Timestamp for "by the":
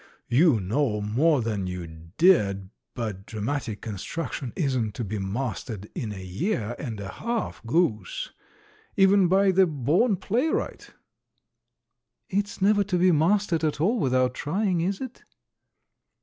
9.27-9.67